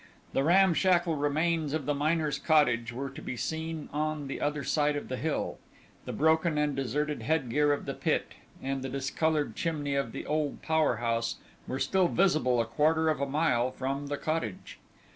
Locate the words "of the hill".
4.95-5.59